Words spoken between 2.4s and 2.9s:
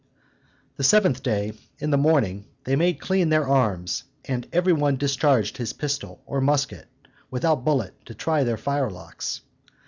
they